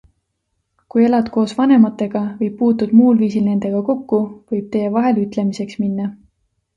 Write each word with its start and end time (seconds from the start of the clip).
Kui 0.93 1.03
elad 1.09 1.27
koos 1.33 1.51
vanematega 1.57 2.23
või 2.39 2.49
puutud 2.61 2.95
muul 3.01 3.19
viisil 3.21 3.45
nendega 3.49 3.83
kokku, 3.93 4.23
võib 4.55 4.71
teie 4.77 4.89
vahel 4.97 5.21
ütlemiseks 5.25 5.79
minna. 5.85 6.09